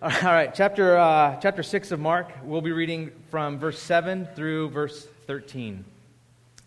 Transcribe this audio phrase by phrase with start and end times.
[0.02, 2.32] All right, chapter, uh, chapter 6 of Mark.
[2.42, 5.84] We'll be reading from verse 7 through verse 13.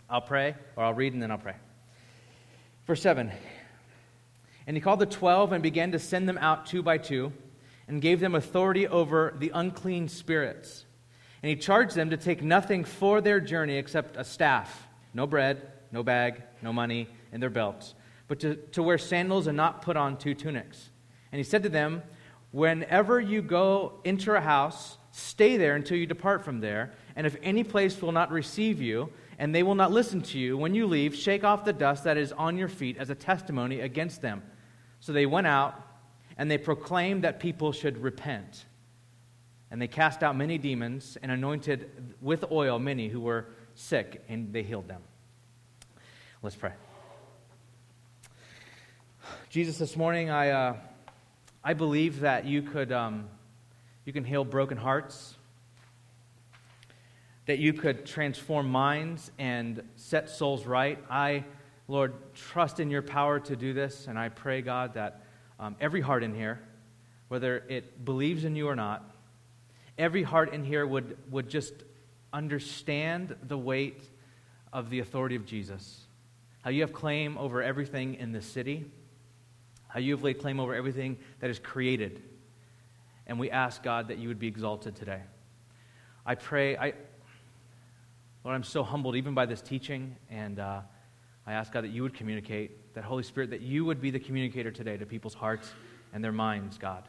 [0.08, 1.56] I'll pray, or I'll read and then I'll pray.
[2.86, 3.32] Verse 7
[4.68, 7.34] And he called the twelve and began to send them out two by two,
[7.88, 10.86] and gave them authority over the unclean spirits.
[11.42, 15.72] And he charged them to take nothing for their journey except a staff, no bread,
[15.92, 17.96] no bag, no money in their belts,
[18.28, 20.92] but to, to wear sandals and not put on two tunics.
[21.32, 22.04] And he said to them,
[22.54, 26.94] Whenever you go enter a house, stay there until you depart from there.
[27.16, 30.56] And if any place will not receive you, and they will not listen to you,
[30.56, 33.80] when you leave, shake off the dust that is on your feet as a testimony
[33.80, 34.44] against them.
[35.00, 35.82] So they went out,
[36.38, 38.66] and they proclaimed that people should repent.
[39.72, 44.54] And they cast out many demons and anointed with oil many who were sick, and
[44.54, 45.02] they healed them.
[46.44, 46.74] Let's pray.
[49.50, 50.50] Jesus, this morning I.
[50.52, 50.76] Uh,
[51.66, 53.30] I believe that you could um,
[54.04, 55.36] you can heal broken hearts,
[57.46, 61.00] that you could transform minds and set souls right.
[61.10, 61.46] I,
[61.88, 65.24] Lord, trust in your power to do this, and I pray, God, that
[65.58, 66.60] um, every heart in here,
[67.30, 69.16] whether it believes in you or not,
[69.98, 71.74] every heart in here would, would just
[72.34, 74.04] understand the weight
[74.74, 76.08] of the authority of Jesus.
[76.62, 78.92] How you have claim over everything in this city
[79.94, 82.20] how you have laid claim over everything that is created.
[83.28, 85.22] And we ask, God, that you would be exalted today.
[86.26, 86.94] I pray, I,
[88.44, 90.82] Lord, I'm so humbled even by this teaching, and uh,
[91.46, 94.20] I ask, God, that you would communicate, that Holy Spirit, that you would be the
[94.20, 95.72] communicator today to people's hearts
[96.12, 97.04] and their minds, God.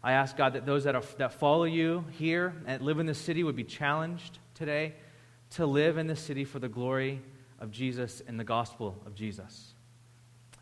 [0.00, 3.18] I ask, God, that those that, are, that follow you here and live in this
[3.18, 4.94] city would be challenged today
[5.50, 7.20] to live in this city for the glory
[7.58, 9.74] of Jesus and the gospel of Jesus.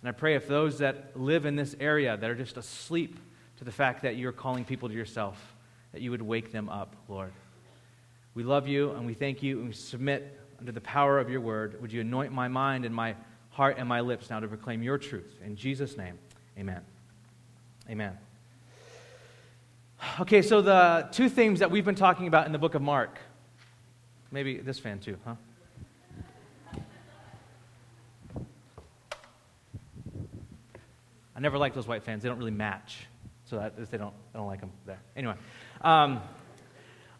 [0.00, 3.18] And I pray if those that live in this area that are just asleep
[3.58, 5.54] to the fact that you're calling people to yourself,
[5.92, 7.32] that you would wake them up, Lord.
[8.34, 11.40] We love you and we thank you and we submit under the power of your
[11.40, 11.80] word.
[11.80, 13.16] Would you anoint my mind and my
[13.50, 15.38] heart and my lips now to proclaim your truth?
[15.44, 16.18] In Jesus' name,
[16.56, 16.82] amen.
[17.90, 18.16] Amen.
[20.20, 23.18] Okay, so the two themes that we've been talking about in the book of Mark.
[24.30, 25.34] Maybe this fan too, huh?
[31.38, 32.24] I never liked those white fans.
[32.24, 33.06] They don't really match.
[33.44, 34.98] So that, they don't, I don't like them there.
[35.14, 35.34] Anyway.
[35.82, 36.20] Um,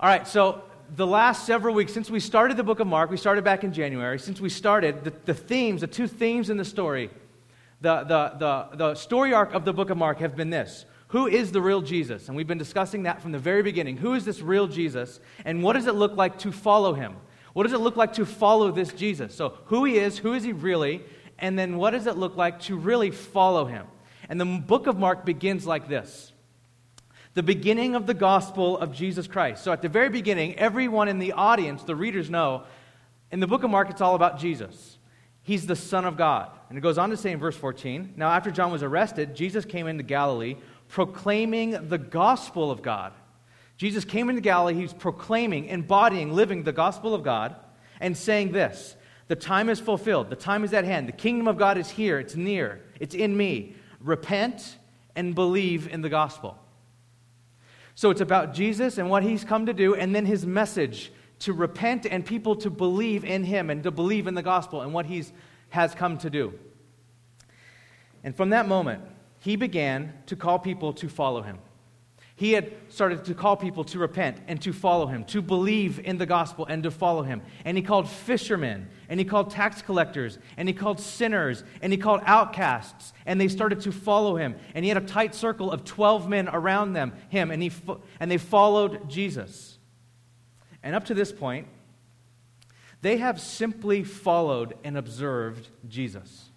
[0.01, 0.65] all right, so
[0.97, 3.73] the last several weeks, since we started the book of Mark, we started back in
[3.73, 7.11] January, since we started, the, the themes, the two themes in the story,
[7.81, 11.29] the, the, the, the story arc of the book of Mark have been this Who
[11.29, 12.27] is the real Jesus?
[12.27, 13.99] And we've been discussing that from the very beginning.
[13.99, 15.21] Who is this real Jesus?
[15.45, 17.15] And what does it look like to follow him?
[17.53, 19.33] What does it look like to follow this Jesus?
[19.33, 21.05] So, who he is, who is he really?
[21.39, 23.87] And then, what does it look like to really follow him?
[24.29, 26.33] And the book of Mark begins like this
[27.35, 29.63] the beginning of the gospel of Jesus Christ.
[29.63, 32.65] So at the very beginning, everyone in the audience, the readers know,
[33.31, 34.99] in the book of Mark, it's all about Jesus.
[35.43, 36.51] He's the Son of God.
[36.69, 39.65] And it goes on to say in verse 14 Now, after John was arrested, Jesus
[39.65, 40.57] came into Galilee
[40.89, 43.13] proclaiming the gospel of God.
[43.77, 47.55] Jesus came into Galilee, he's proclaiming, embodying, living the gospel of God,
[48.01, 48.97] and saying this
[49.29, 52.19] The time is fulfilled, the time is at hand, the kingdom of God is here,
[52.19, 54.77] it's near, it's in me repent
[55.17, 56.59] and believe in the gospel.
[57.95, 61.11] So it's about Jesus and what he's come to do, and then his message
[61.41, 64.93] to repent and people to believe in him and to believe in the gospel and
[64.93, 65.25] what he
[65.71, 66.55] has come to do.
[68.25, 69.03] And from that moment,
[69.41, 71.59] he began to call people to follow him.
[72.39, 76.19] He had started to call people to repent and to follow him, to believe in
[76.19, 77.43] the gospel and to follow him.
[77.65, 81.99] And he called fishermen, and he called tax collectors, and he called sinners, and he
[81.99, 84.55] called outcasts, and they started to follow him.
[84.77, 87.73] And he had a tight circle of 12 men around them, him, and, he,
[88.21, 89.77] and they followed Jesus.
[90.81, 91.67] And up to this point,
[93.03, 96.51] they have simply followed and observed Jesus.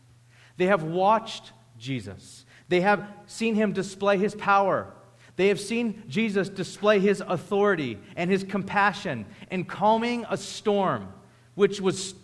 [0.57, 2.45] They have watched Jesus.
[2.69, 4.93] They have seen him display his power
[5.35, 11.11] they have seen Jesus display his authority and his compassion in calming a storm,
[11.55, 12.15] which was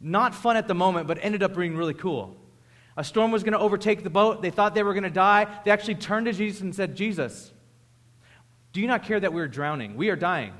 [0.00, 2.36] not fun at the moment, but ended up being really cool.
[2.96, 4.42] A storm was going to overtake the boat.
[4.42, 5.46] They thought they were going to die.
[5.64, 7.52] They actually turned to Jesus and said, Jesus,
[8.72, 9.96] do you not care that we're drowning?
[9.96, 10.52] We are dying.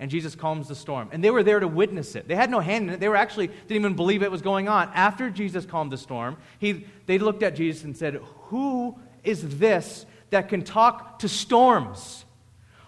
[0.00, 1.08] And Jesus calms the storm.
[1.12, 2.28] And they were there to witness it.
[2.28, 3.00] They had no hand in it.
[3.00, 4.90] They were actually didn't even believe it was going on.
[4.94, 8.14] After Jesus calmed the storm, he, they looked at Jesus and said,
[8.44, 12.24] Who is this that can talk to storms.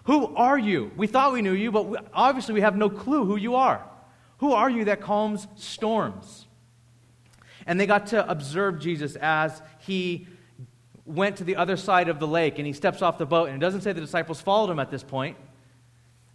[0.05, 0.91] Who are you?
[0.97, 3.87] We thought we knew you, but we, obviously we have no clue who you are.
[4.39, 6.47] Who are you that calms storms?
[7.67, 10.27] And they got to observe Jesus as he
[11.05, 13.55] went to the other side of the lake and he steps off the boat, and
[13.55, 15.37] it doesn't say the disciples followed him at this point.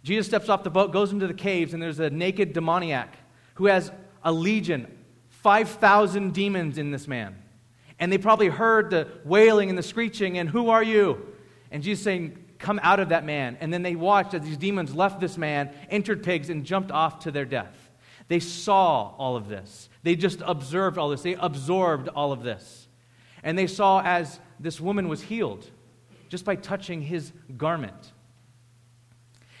[0.03, 3.13] Jesus steps off the boat, goes into the caves, and there's a naked demoniac
[3.55, 3.91] who has
[4.23, 4.87] a legion,
[5.29, 7.35] 5,000 demons in this man.
[7.99, 11.33] And they probably heard the wailing and the screeching, and who are you?
[11.71, 13.57] And Jesus saying, Come out of that man.
[13.59, 17.19] And then they watched as these demons left this man, entered pigs, and jumped off
[17.19, 17.75] to their death.
[18.27, 19.89] They saw all of this.
[20.03, 21.21] They just observed all this.
[21.21, 22.87] They absorbed all of this.
[23.43, 25.69] And they saw as this woman was healed
[26.29, 28.11] just by touching his garment.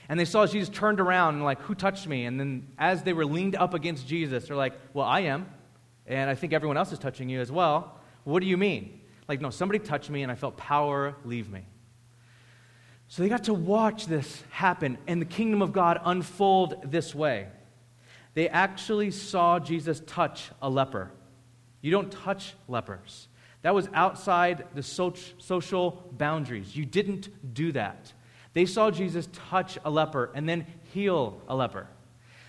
[0.09, 2.25] And they saw as Jesus turned around and, like, who touched me?
[2.25, 5.47] And then as they were leaned up against Jesus, they're like, well, I am.
[6.05, 7.96] And I think everyone else is touching you as well.
[8.27, 8.99] What do you mean?
[9.29, 11.65] Like, no, somebody touched me and I felt power leave me.
[13.07, 17.47] So they got to watch this happen and the kingdom of God unfold this way.
[18.33, 21.09] They actually saw Jesus touch a leper.
[21.79, 23.29] You don't touch lepers.
[23.61, 26.75] That was outside the social boundaries.
[26.75, 28.11] You didn't do that.
[28.51, 31.87] They saw Jesus touch a leper and then heal a leper.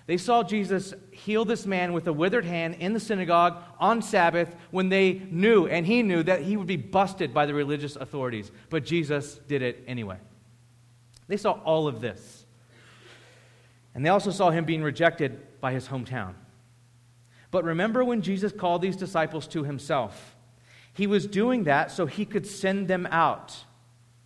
[0.09, 4.57] They saw Jesus heal this man with a withered hand in the synagogue on Sabbath
[4.71, 8.51] when they knew, and he knew, that he would be busted by the religious authorities.
[8.71, 10.17] But Jesus did it anyway.
[11.27, 12.47] They saw all of this.
[13.95, 16.33] And they also saw him being rejected by his hometown.
[17.51, 20.37] But remember when Jesus called these disciples to himself?
[20.95, 23.55] He was doing that so he could send them out.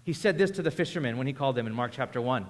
[0.05, 2.47] He said this to the fishermen when he called them in Mark chapter 1.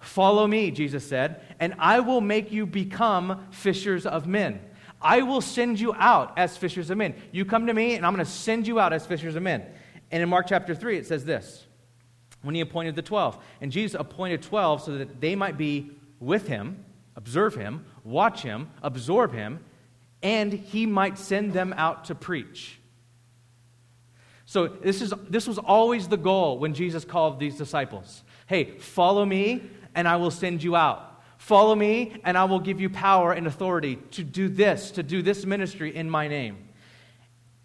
[0.00, 4.60] Follow me, Jesus said, and I will make you become fishers of men.
[5.00, 7.14] I will send you out as fishers of men.
[7.32, 9.64] You come to me, and I'm going to send you out as fishers of men.
[10.10, 11.66] And in Mark chapter 3, it says this
[12.42, 13.38] when he appointed the 12.
[13.60, 16.84] And Jesus appointed 12 so that they might be with him,
[17.16, 19.60] observe him, watch him, absorb him,
[20.22, 22.78] and he might send them out to preach.
[24.46, 28.24] So this, is, this was always the goal when Jesus called these disciples.
[28.46, 29.62] Hey, follow me,
[29.94, 31.22] and I will send you out.
[31.38, 35.22] Follow me, and I will give you power and authority to do this, to do
[35.22, 36.68] this ministry in my name.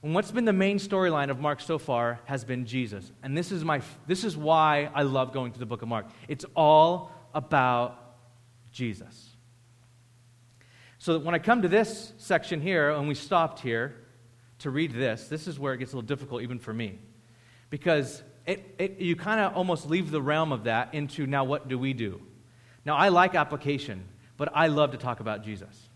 [0.02, 3.12] And what's been the main storyline of Mark so far has been Jesus.
[3.24, 6.06] And this is, my, this is why I love going to the book of Mark.
[6.28, 8.16] It's all about
[8.72, 9.32] Jesus.
[11.00, 13.96] So when I come to this section here, and we stopped here,
[14.60, 17.00] to read this, this is where it gets a little difficult even for me.
[17.70, 21.68] Because it, it, you kind of almost leave the realm of that into now what
[21.68, 22.22] do we do?
[22.86, 24.06] Now, I like application,
[24.38, 25.90] but I love to talk about Jesus.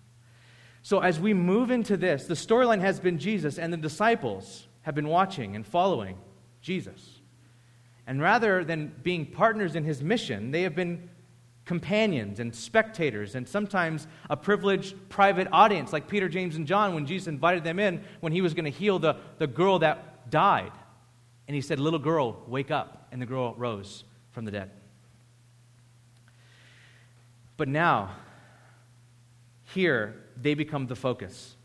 [0.82, 4.96] So, as we move into this, the storyline has been Jesus, and the disciples have
[4.96, 6.18] been watching and following
[6.62, 7.20] Jesus.
[8.08, 11.10] And rather than being partners in his mission, they have been
[11.66, 17.06] companions and spectators, and sometimes a privileged private audience, like Peter, James, and John, when
[17.06, 20.72] Jesus invited them in when he was going to heal the, the girl that died.
[21.50, 23.10] And he said, Little girl, wake up.
[23.12, 24.72] And the girl rose from the dead.
[27.58, 28.12] But now,
[29.74, 31.58] here, they become the focus.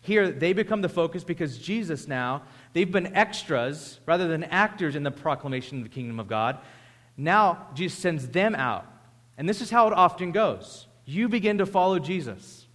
[0.00, 2.42] Here, they become the focus because Jesus now,
[2.72, 6.58] they've been extras rather than actors in the proclamation of the kingdom of God.
[7.16, 8.86] Now, Jesus sends them out
[9.40, 12.66] and this is how it often goes you begin to follow Jesus.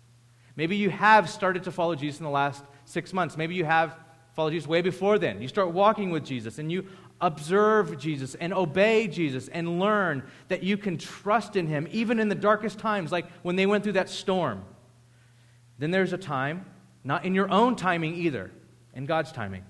[0.55, 3.37] Maybe you have started to follow Jesus in the last six months.
[3.37, 3.95] Maybe you have
[4.35, 5.41] followed Jesus way before then.
[5.41, 6.85] You start walking with Jesus and you
[7.21, 12.29] observe Jesus and obey Jesus and learn that you can trust in him even in
[12.29, 14.63] the darkest times, like when they went through that storm.
[15.79, 16.65] Then there's a time,
[17.03, 18.51] not in your own timing either,
[18.93, 19.63] in God's timing,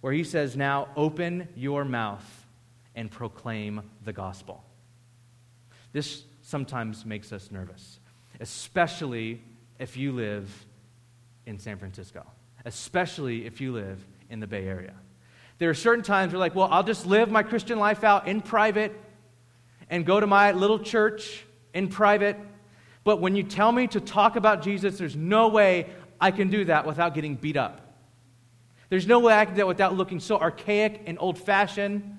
[0.00, 2.46] where he says, Now open your mouth
[2.94, 4.64] and proclaim the gospel.
[5.92, 8.00] This sometimes makes us nervous,
[8.40, 9.42] especially
[9.78, 10.66] if you live
[11.46, 12.26] in San Francisco,
[12.64, 14.94] especially if you live in the Bay Area.
[15.58, 18.40] There are certain times where, like, well, I'll just live my Christian life out in
[18.40, 18.92] private
[19.90, 22.36] and go to my little church in private.
[23.04, 25.88] But when you tell me to talk about Jesus, there's no way
[26.20, 27.80] I can do that without getting beat up.
[28.88, 32.18] There's no way I can do that without looking so archaic and old fashioned,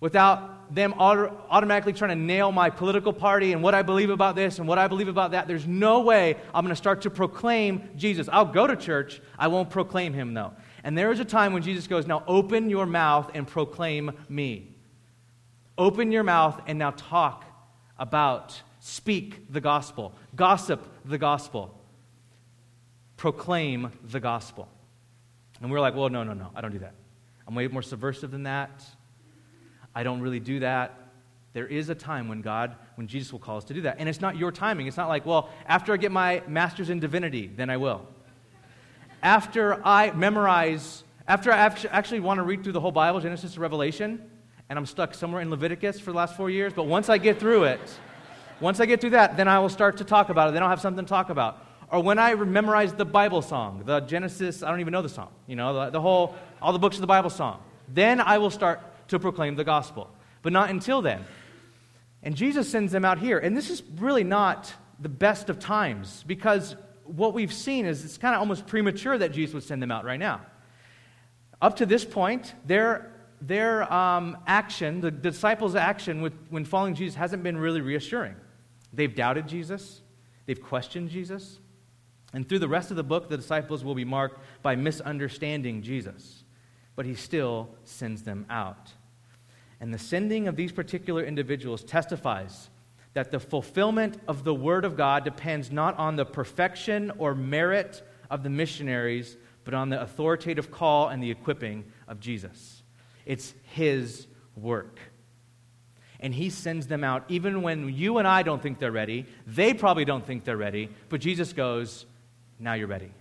[0.00, 4.36] without them auto- automatically trying to nail my political party and what I believe about
[4.36, 5.46] this and what I believe about that.
[5.46, 8.28] There's no way I'm going to start to proclaim Jesus.
[8.30, 10.52] I'll go to church, I won't proclaim him, though.
[10.84, 14.74] And there is a time when Jesus goes, Now open your mouth and proclaim me.
[15.78, 17.44] Open your mouth and now talk
[17.98, 21.78] about, speak the gospel, gossip the gospel,
[23.16, 24.68] proclaim the gospel.
[25.60, 26.94] And we're like, Well, no, no, no, I don't do that.
[27.46, 28.84] I'm way more subversive than that.
[29.96, 30.94] I don't really do that.
[31.54, 33.96] There is a time when God, when Jesus will call us to do that.
[33.98, 34.86] And it's not your timing.
[34.86, 38.06] It's not like, well, after I get my master's in divinity, then I will.
[39.22, 41.56] After I memorize After I
[41.90, 44.22] actually want to read through the whole Bible, Genesis to Revelation,
[44.68, 47.40] and I'm stuck somewhere in Leviticus for the last four years, but once I get
[47.40, 47.80] through it,
[48.60, 50.52] once I get through that, then I will start to talk about it.
[50.52, 51.64] Then I'll have something to talk about.
[51.90, 55.30] Or when I memorize the Bible song, the Genesis, I don't even know the song,
[55.48, 57.60] you know, the, the whole, all the books of the Bible song.
[57.88, 60.10] Then I will start to proclaim the gospel.
[60.42, 61.24] But not until then.
[62.22, 63.38] And Jesus sends them out here.
[63.38, 68.18] And this is really not the best of times because what we've seen is it's
[68.18, 70.40] kind of almost premature that Jesus would send them out right now.
[71.60, 77.14] Up to this point, their, their um, action, the, disciples' action with, when following Jesus,
[77.14, 78.34] hasn't been really reassuring.
[78.92, 80.02] They've doubted Jesus,
[80.46, 81.58] they've questioned Jesus.
[82.32, 86.42] And through the rest of the book, the disciples will be marked by misunderstanding Jesus.
[86.94, 88.92] But he still sends them out.
[89.80, 92.70] And the sending of these particular individuals testifies
[93.12, 98.02] that the fulfillment of the Word of God depends not on the perfection or merit
[98.30, 102.82] of the missionaries, but on the authoritative call and the equipping of Jesus.
[103.24, 104.98] It's His work.
[106.20, 109.26] And He sends them out even when you and I don't think they're ready.
[109.46, 112.06] They probably don't think they're ready, but Jesus goes,
[112.58, 113.12] Now you're ready.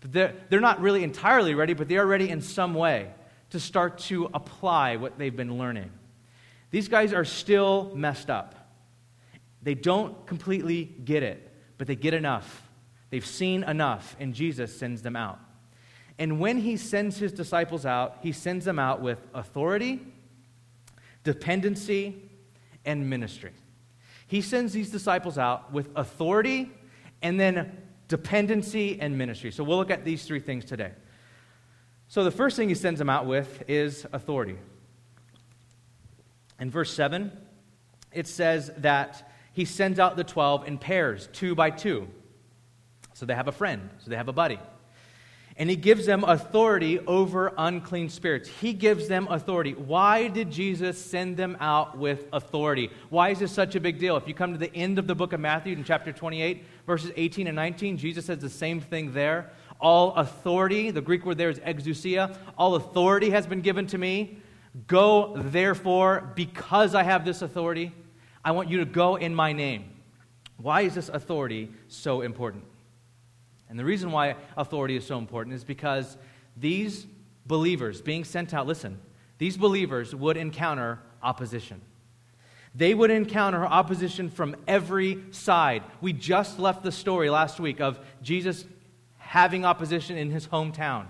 [0.00, 3.12] But they're, they're not really entirely ready, but they are ready in some way
[3.52, 5.90] to start to apply what they've been learning.
[6.70, 8.54] These guys are still messed up.
[9.62, 12.70] They don't completely get it, but they get enough.
[13.10, 15.38] They've seen enough, and Jesus sends them out.
[16.18, 20.00] And when he sends his disciples out, he sends them out with authority,
[21.22, 22.22] dependency,
[22.86, 23.52] and ministry.
[24.28, 26.70] He sends these disciples out with authority
[27.20, 27.76] and then
[28.08, 29.52] dependency and ministry.
[29.52, 30.92] So we'll look at these three things today.
[32.12, 34.58] So the first thing he sends them out with is authority.
[36.60, 37.32] In verse 7,
[38.12, 42.06] it says that he sends out the 12 in pairs, two by two.
[43.14, 44.58] So they have a friend, so they have a buddy.
[45.56, 48.46] And he gives them authority over unclean spirits.
[48.46, 49.72] He gives them authority.
[49.72, 52.90] Why did Jesus send them out with authority?
[53.08, 54.18] Why is this such a big deal?
[54.18, 57.10] If you come to the end of the book of Matthew in chapter 28, verses
[57.16, 59.50] 18 and 19, Jesus says the same thing there.
[59.82, 64.38] All authority, the Greek word there is exousia, all authority has been given to me.
[64.86, 67.92] Go, therefore, because I have this authority,
[68.44, 69.90] I want you to go in my name.
[70.56, 72.62] Why is this authority so important?
[73.68, 76.16] And the reason why authority is so important is because
[76.56, 77.06] these
[77.44, 79.00] believers being sent out, listen,
[79.38, 81.80] these believers would encounter opposition.
[82.74, 85.82] They would encounter opposition from every side.
[86.00, 88.64] We just left the story last week of Jesus
[89.32, 91.06] having opposition in his hometown.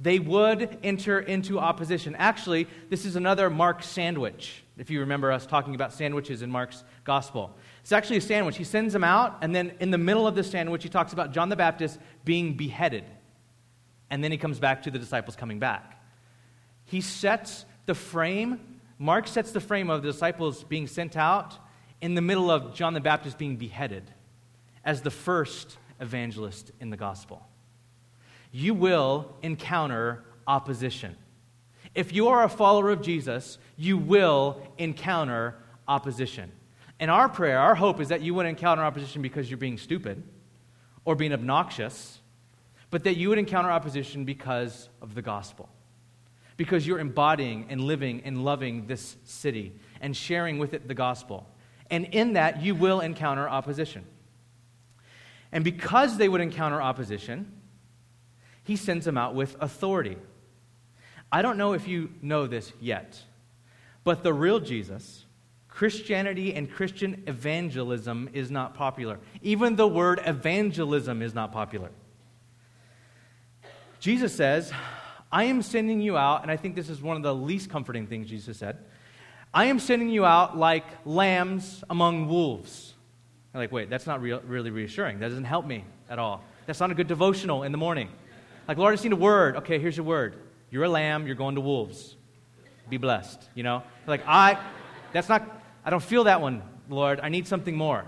[0.00, 2.16] They would enter into opposition.
[2.18, 6.84] Actually, this is another Mark sandwich, if you remember us talking about sandwiches in Mark's
[7.04, 7.54] gospel.
[7.82, 8.56] It's actually a sandwich.
[8.56, 11.34] He sends them out, and then in the middle of the sandwich, he talks about
[11.34, 13.04] John the Baptist being beheaded.
[14.08, 16.02] And then he comes back to the disciples coming back.
[16.86, 21.58] He sets the frame, Mark sets the frame of the disciples being sent out
[22.00, 24.10] in the middle of John the Baptist being beheaded
[24.82, 27.46] as the first evangelist in the gospel
[28.56, 31.14] you will encounter opposition.
[31.94, 36.50] If you are a follower of Jesus, you will encounter opposition.
[36.98, 40.22] And our prayer, our hope is that you wouldn't encounter opposition because you're being stupid
[41.04, 42.18] or being obnoxious,
[42.88, 45.68] but that you would encounter opposition because of the gospel.
[46.56, 51.46] Because you're embodying and living and loving this city and sharing with it the gospel.
[51.90, 54.06] And in that, you will encounter opposition.
[55.52, 57.52] And because they would encounter opposition,
[58.66, 60.16] he sends them out with authority.
[61.30, 63.22] I don't know if you know this yet,
[64.04, 65.24] but the real Jesus,
[65.68, 69.18] Christianity and Christian evangelism is not popular.
[69.42, 71.90] Even the word evangelism is not popular.
[74.00, 74.72] Jesus says,
[75.30, 78.06] I am sending you out, and I think this is one of the least comforting
[78.06, 78.78] things Jesus said.
[79.52, 82.94] I am sending you out like lambs among wolves.
[83.54, 85.18] Like, wait, that's not real, really reassuring.
[85.18, 86.42] That doesn't help me at all.
[86.66, 88.10] That's not a good devotional in the morning.
[88.68, 89.56] Like, Lord, I just need a word.
[89.56, 90.36] Okay, here's your word.
[90.70, 92.16] You're a lamb, you're going to wolves.
[92.88, 93.82] Be blessed, you know?
[94.06, 94.58] Like, I,
[95.12, 97.20] that's not, I don't feel that one, Lord.
[97.22, 98.04] I need something more.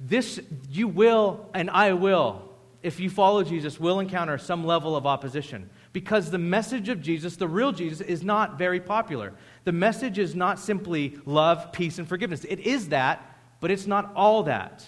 [0.00, 0.40] This,
[0.70, 2.48] you will, and I will,
[2.82, 5.68] if you follow Jesus, will encounter some level of opposition.
[5.92, 9.32] Because the message of Jesus, the real Jesus, is not very popular.
[9.64, 12.44] The message is not simply love, peace, and forgiveness.
[12.44, 14.86] It is that, but it's not all that.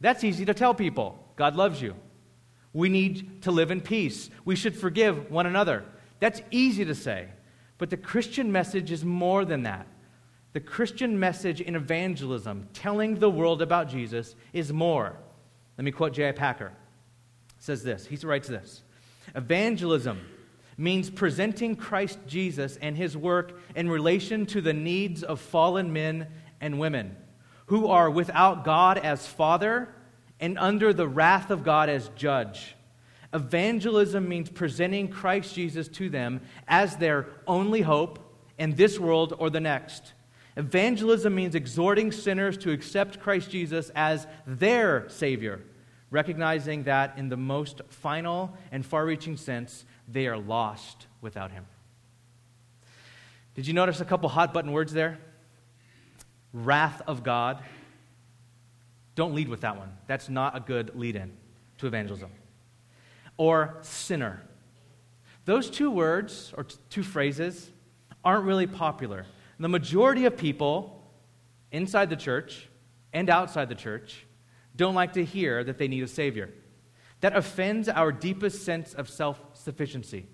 [0.00, 1.22] That's easy to tell people.
[1.36, 1.94] God loves you.
[2.76, 4.28] We need to live in peace.
[4.44, 5.82] We should forgive one another.
[6.20, 7.28] That's easy to say.
[7.78, 9.86] But the Christian message is more than that.
[10.52, 15.16] The Christian message in evangelism, telling the world about Jesus, is more.
[15.78, 16.32] Let me quote J.I.
[16.32, 16.70] Packer.
[17.58, 18.04] Says this.
[18.04, 18.82] He writes this
[19.34, 20.20] Evangelism
[20.76, 26.26] means presenting Christ Jesus and his work in relation to the needs of fallen men
[26.60, 27.16] and women
[27.68, 29.88] who are without God as Father
[30.40, 32.74] and under the wrath of God as Judge.
[33.32, 38.18] Evangelism means presenting Christ Jesus to them as their only hope
[38.58, 40.12] in this world or the next.
[40.56, 45.60] Evangelism means exhorting sinners to accept Christ Jesus as their Savior,
[46.10, 51.66] recognizing that in the most final and far reaching sense, they are lost without Him.
[53.54, 55.18] Did you notice a couple hot button words there?
[56.52, 57.62] Wrath of God.
[59.16, 59.90] Don't lead with that one.
[60.06, 61.32] That's not a good lead in
[61.78, 62.30] to evangelism.
[63.36, 64.42] Or sinner.
[65.46, 67.70] Those two words, or t- two phrases,
[68.24, 69.26] aren't really popular.
[69.58, 71.02] The majority of people
[71.72, 72.68] inside the church
[73.12, 74.26] and outside the church
[74.74, 76.52] don't like to hear that they need a Savior.
[77.20, 80.26] That offends our deepest sense of self sufficiency.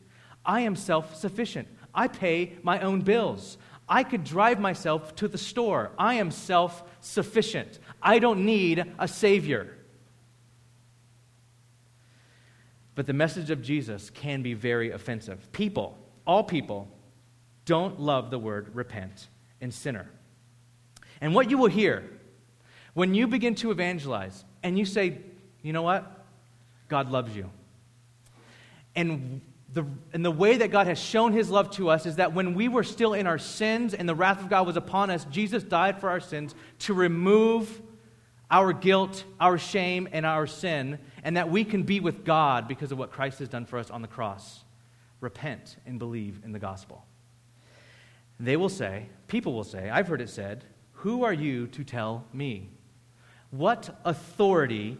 [0.44, 1.68] I am self sufficient.
[1.94, 3.58] I pay my own bills.
[3.88, 5.92] I could drive myself to the store.
[5.98, 7.78] I am self sufficient.
[8.02, 9.76] I don't need a Savior.
[12.94, 15.50] But the message of Jesus can be very offensive.
[15.52, 16.88] People, all people,
[17.64, 19.28] don't love the word repent
[19.60, 20.10] and sinner.
[21.20, 22.04] And what you will hear
[22.94, 25.18] when you begin to evangelize and you say,
[25.62, 26.26] you know what?
[26.88, 27.48] God loves you.
[28.94, 29.40] And
[29.72, 32.54] the, and the way that God has shown his love to us is that when
[32.54, 35.62] we were still in our sins and the wrath of God was upon us, Jesus
[35.62, 37.80] died for our sins to remove
[38.52, 42.92] our guilt, our shame, and our sin, and that we can be with God because
[42.92, 44.62] of what Christ has done for us on the cross.
[45.20, 47.04] Repent and believe in the gospel.
[48.38, 52.26] They will say, people will say, I've heard it said, Who are you to tell
[52.32, 52.68] me?
[53.50, 54.98] What authority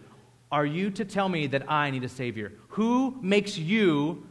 [0.51, 2.53] are you to tell me that I need a Savior?
[2.69, 4.27] Who makes you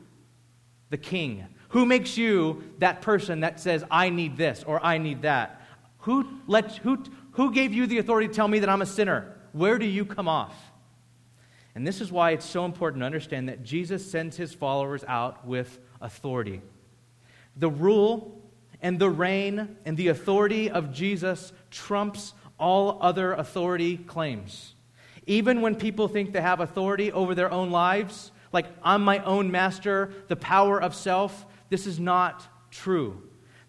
[0.90, 1.46] the king?
[1.70, 5.62] Who makes you that person that says, I need this or I need that?
[6.00, 9.36] Who, let, who, who gave you the authority to tell me that I'm a sinner?
[9.53, 10.55] Where do you come off?
[11.75, 15.46] And this is why it's so important to understand that Jesus sends his followers out
[15.48, 16.62] with authority.
[17.55, 18.42] The rule
[18.82, 24.75] and the reign and the authority of Jesus trumps all other authority claims.
[25.25, 29.51] Even when people think they have authority over their own lives, like I'm my own
[29.51, 33.22] master, the power of self, this is not true.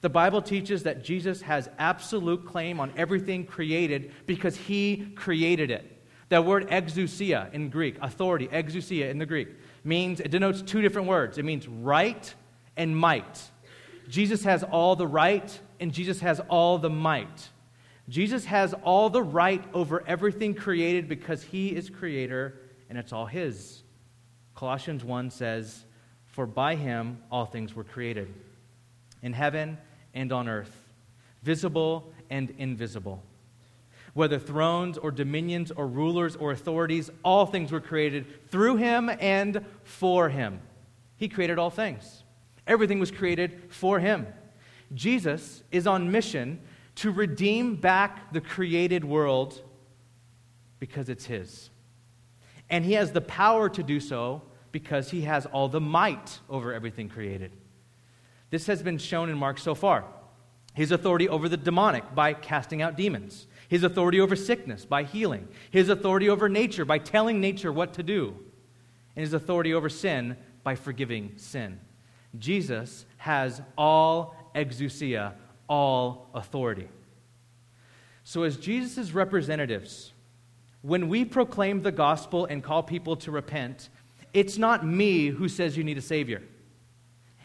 [0.03, 5.88] The Bible teaches that Jesus has absolute claim on everything created because he created it.
[6.29, 9.49] That word exousia in Greek, authority, exousia in the Greek,
[9.85, 11.38] means, it denotes two different words.
[11.38, 12.35] It means right
[12.77, 13.41] and might.
[14.09, 17.49] Jesus has all the right and Jesus has all the might.
[18.09, 22.59] Jesus has all the right over everything created because he is creator
[22.91, 23.85] and it's all his.
[24.57, 25.85] Colossians 1 says,
[26.27, 28.35] For by him all things were created,
[29.23, 29.79] in heaven
[30.14, 30.92] and on earth,
[31.42, 33.22] visible and invisible.
[34.14, 39.64] Whether thrones or dominions or rulers or authorities, all things were created through him and
[39.85, 40.61] for him.
[41.16, 42.25] He created all things.
[42.66, 44.27] Everything was created for him.
[44.94, 46.61] Jesus is on mission
[46.96, 49.62] to redeem back the created world
[50.79, 51.70] because it's his.
[52.68, 56.72] And he has the power to do so because he has all the might over
[56.72, 57.53] everything created.
[58.53, 60.05] This has been shown in Mark so far.
[60.75, 65.49] His authority over the demonic by casting out demons, his authority over sickness by healing,
[65.71, 68.37] his authority over nature by telling nature what to do,
[69.17, 71.81] and his authority over sin by forgiving sin.
[72.38, 75.33] Jesus has all exousia,
[75.67, 76.88] all authority.
[78.23, 80.12] So, as Jesus' representatives,
[80.83, 83.88] when we proclaim the gospel and call people to repent,
[84.35, 86.43] it's not me who says you need a Savior.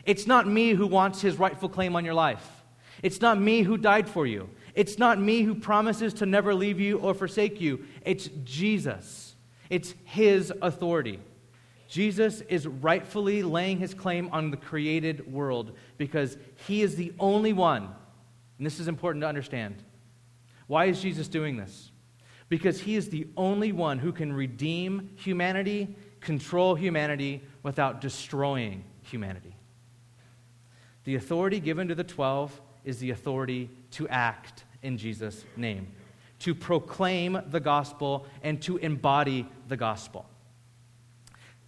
[0.08, 2.64] It's not me who wants his rightful claim on your life.
[3.04, 4.50] It's not me who died for you.
[4.74, 7.86] It's not me who promises to never leave you or forsake you.
[8.06, 9.36] It's Jesus.
[9.70, 11.20] It's his authority.
[11.90, 17.52] Jesus is rightfully laying his claim on the created world because he is the only
[17.52, 17.90] one,
[18.58, 19.84] and this is important to understand.
[20.68, 21.92] Why is Jesus doing this?
[22.48, 29.57] Because he is the only one who can redeem humanity, control humanity without destroying humanity.
[31.08, 35.88] The authority given to the 12 is the authority to act in Jesus' name,
[36.40, 40.26] to proclaim the gospel and to embody the gospel.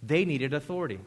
[0.02, 1.00] They needed authority.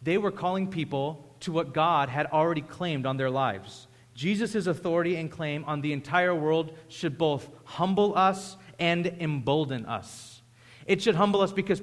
[0.00, 3.86] They were calling people to what God had already claimed on their lives.
[4.14, 10.40] Jesus' authority and claim on the entire world should both humble us and embolden us.
[10.86, 11.82] It should humble us because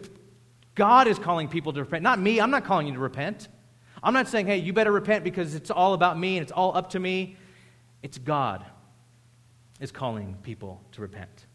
[0.73, 2.01] God is calling people to repent.
[2.01, 3.49] Not me, I'm not calling you to repent.
[4.07, 6.77] I'm not saying, hey, you better repent because it's all about me and it's all
[6.77, 7.35] up to me.
[8.01, 8.65] It's God
[9.81, 11.45] is calling people to repent.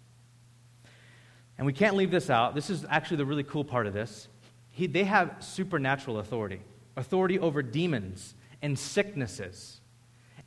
[1.57, 2.55] And we can't leave this out.
[2.55, 4.29] This is actually the really cool part of this.
[4.71, 6.61] He, they have supernatural authority,
[6.95, 9.81] authority over demons and sicknesses.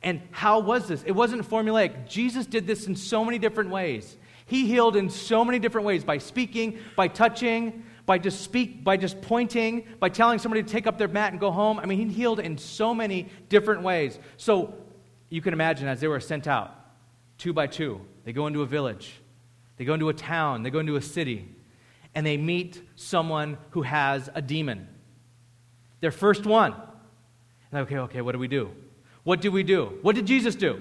[0.00, 1.02] And how was this?
[1.02, 2.06] It wasn't formulaic.
[2.06, 4.16] Jesus did this in so many different ways.
[4.46, 8.96] He healed in so many different ways by speaking, by touching, by just speak, by
[8.96, 11.80] just pointing, by telling somebody to take up their mat and go home.
[11.80, 14.18] I mean, he healed in so many different ways.
[14.36, 14.74] So
[15.28, 16.72] you can imagine as they were sent out,
[17.36, 19.20] two by two, they go into a village,
[19.76, 21.48] they go into a town, they go into a city,
[22.14, 24.88] and they meet someone who has a demon.
[26.00, 26.74] Their first one.
[27.72, 28.70] And okay, okay, what do we do?
[29.24, 29.98] What do we do?
[30.02, 30.80] What did Jesus do?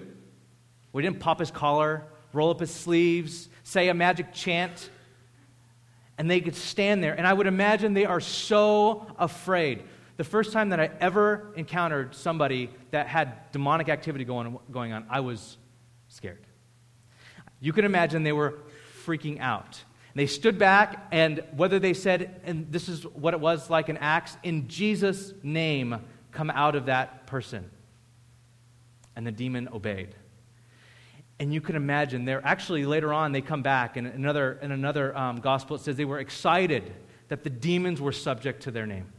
[0.94, 4.92] We didn't pop his collar, roll up his sleeves, say a magic chant,
[6.18, 7.14] and they could stand there.
[7.14, 9.84] And I would imagine they are so afraid.
[10.18, 15.06] The first time that I ever encountered somebody that had demonic activity going, going on,
[15.10, 15.58] I was
[16.08, 16.46] scared.
[17.60, 18.60] You can imagine they were
[19.06, 19.84] freaking out.
[20.14, 23.98] They stood back, and whether they said, and this is what it was like in
[23.98, 26.00] Acts, in Jesus' name,
[26.32, 27.70] come out of that person.
[29.18, 30.16] And the demon obeyed.
[31.40, 35.16] And you can imagine, they're actually later on, they come back, and another, in another
[35.18, 36.94] um, gospel, it says they were excited
[37.28, 39.12] that the demons were subject to their name.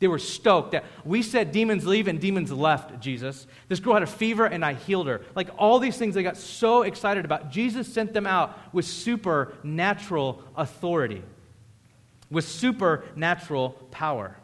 [0.00, 3.46] They were stoked that we said demons leave and demons left, Jesus.
[3.68, 5.20] This girl had a fever and I healed her.
[5.34, 7.50] Like all these things they got so excited about.
[7.50, 11.22] Jesus sent them out with supernatural authority,
[12.30, 14.36] with supernatural power.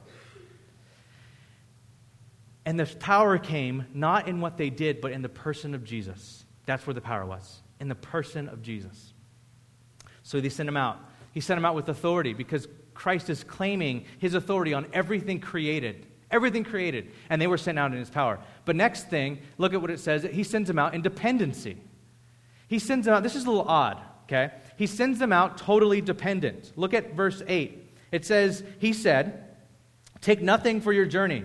[2.66, 6.44] And the power came not in what they did, but in the person of Jesus.
[6.66, 9.14] That's where the power was, in the person of Jesus.
[10.22, 10.98] So they sent him out.
[11.32, 16.06] He sent him out with authority because Christ is claiming his authority on everything created.
[16.30, 17.12] Everything created.
[17.30, 18.40] And they were sent out in his power.
[18.64, 20.24] But next thing, look at what it says.
[20.24, 21.76] He sends them out in dependency.
[22.68, 23.22] He sends them out.
[23.22, 24.52] This is a little odd, okay?
[24.76, 26.72] He sends them out totally dependent.
[26.74, 27.94] Look at verse 8.
[28.10, 29.44] It says, He said,
[30.20, 31.44] Take nothing for your journey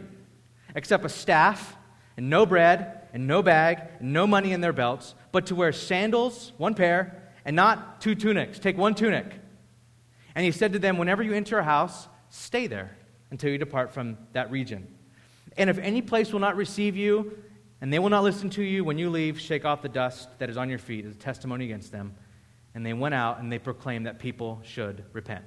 [0.73, 1.75] except a staff
[2.17, 5.71] and no bread and no bag and no money in their belts, but to wear
[5.71, 8.59] sandals, one pair, and not two tunics.
[8.59, 9.25] Take one tunic.
[10.35, 12.95] And he said to them, Whenever you enter a house, stay there
[13.31, 14.87] until you depart from that region.
[15.57, 17.37] And if any place will not receive you,
[17.81, 20.49] and they will not listen to you, when you leave, shake off the dust that
[20.49, 22.15] is on your feet as a testimony against them.
[22.73, 25.43] And they went out and they proclaimed that people should repent.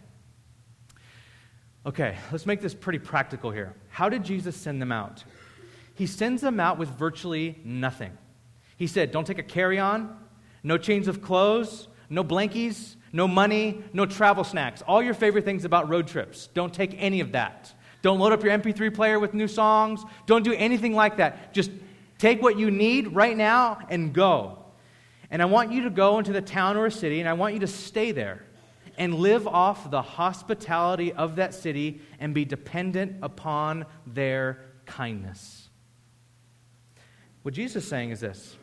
[1.87, 3.74] Okay, let's make this pretty practical here.
[3.88, 5.22] How did Jesus send them out?
[5.95, 8.17] He sends them out with virtually nothing.
[8.77, 10.17] He said, Don't take a carry on,
[10.63, 14.83] no chains of clothes, no blankies, no money, no travel snacks.
[14.83, 16.49] All your favorite things about road trips.
[16.49, 17.73] Don't take any of that.
[18.03, 20.05] Don't load up your MP3 player with new songs.
[20.27, 21.55] Don't do anything like that.
[21.55, 21.71] Just
[22.19, 24.59] take what you need right now and go.
[25.31, 27.55] And I want you to go into the town or a city, and I want
[27.55, 28.45] you to stay there
[28.99, 35.63] and live off the hospitality of that city and be dependent upon their kindness.
[37.45, 38.57] What Jesus is saying is this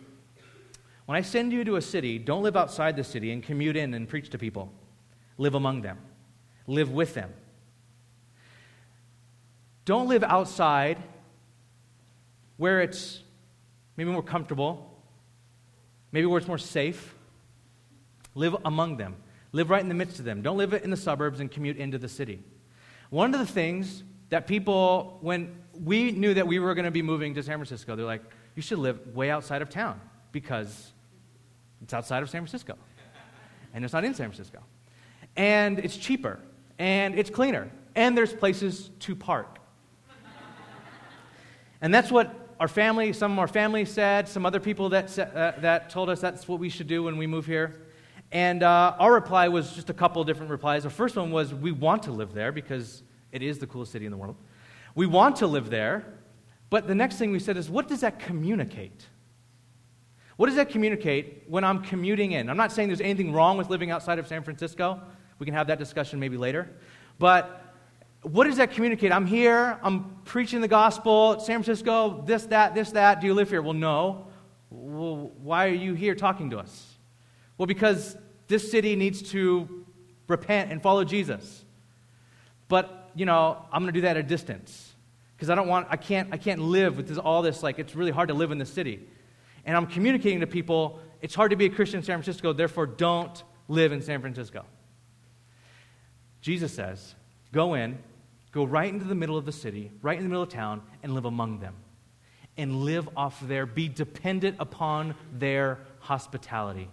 [1.06, 3.94] when I send you to a city, don't live outside the city and commute in
[3.94, 4.74] and preach to people.
[5.38, 6.00] Live among them,
[6.66, 7.32] live with them.
[9.86, 10.98] Don't live outside
[12.58, 13.22] where it's
[13.98, 15.00] maybe more comfortable,
[16.12, 17.14] maybe where it's more safe.
[18.34, 19.16] Live among them.
[19.52, 20.42] Live right in the midst of them.
[20.42, 22.42] Don't live in the suburbs and commute into the city.
[23.12, 27.02] One of the things that people, when we knew that we were going to be
[27.04, 28.24] moving to San Francisco, they're like,
[28.56, 30.00] you should live way outside of town
[30.32, 30.92] because
[31.82, 32.76] it's outside of San Francisco.
[33.74, 34.60] And it's not in San Francisco.
[35.36, 36.40] And it's cheaper.
[36.78, 37.72] And it's cleaner.
[37.96, 39.60] And there's places to park.
[41.82, 45.54] and that's what our family, some of our family said, some other people that, uh,
[45.60, 47.82] that told us that's what we should do when we move here.
[48.32, 50.84] And uh, our reply was just a couple different replies.
[50.84, 54.06] The first one was we want to live there because it is the coolest city
[54.06, 54.36] in the world.
[54.96, 56.06] We want to live there.
[56.72, 59.06] But the next thing we said is, what does that communicate?
[60.38, 62.50] What does that communicate when I'm commuting in?
[62.50, 65.02] I'm not saying there's anything wrong with living outside of San Francisco.
[65.38, 66.70] We can have that discussion maybe later.
[67.20, 67.76] But
[68.22, 69.12] what does that communicate?
[69.12, 73.20] I'm here, I'm preaching the gospel, San Francisco, this, that, this, that.
[73.20, 73.62] Do you live here?
[73.62, 74.28] Well, no.
[74.70, 76.88] Well, why are you here talking to us?
[77.58, 78.16] Well, because
[78.48, 79.86] this city needs to
[80.30, 81.66] repent and follow Jesus.
[82.70, 84.91] But, you know, I'm going to do that at a distance
[85.42, 87.96] because I don't want, I can't, I can't live with this, all this, like, it's
[87.96, 89.02] really hard to live in the city
[89.66, 92.86] and I'm communicating to people, it's hard to be a Christian in San Francisco, therefore
[92.86, 94.66] don't live in San Francisco.
[96.42, 97.16] Jesus says,
[97.52, 97.98] go in,
[98.52, 101.14] Go right into the middle of the city, right in the middle of town, and
[101.14, 101.76] live among them.
[102.58, 106.90] And live off their, be dependent upon their hospitality.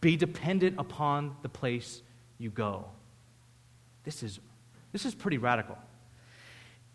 [0.00, 2.02] Be dependent upon the place
[2.36, 2.84] you go.
[4.04, 4.38] This is,
[4.92, 5.78] this is pretty radical.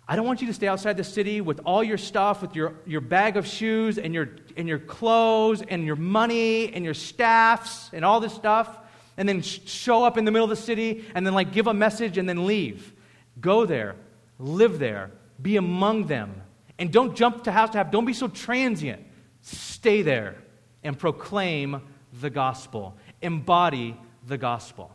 [0.07, 2.73] I don't want you to stay outside the city with all your stuff, with your,
[2.85, 7.89] your bag of shoes and your, and your clothes and your money and your staffs
[7.93, 8.77] and all this stuff,
[9.15, 11.67] and then sh- show up in the middle of the city and then like give
[11.67, 12.91] a message and then leave.
[13.39, 13.95] Go there,
[14.39, 15.11] live there,
[15.41, 16.41] be among them,
[16.77, 17.87] and don't jump to house to house.
[17.91, 19.01] Don't be so transient.
[19.41, 20.35] Stay there
[20.83, 21.81] and proclaim
[22.19, 24.91] the gospel, embody the gospel.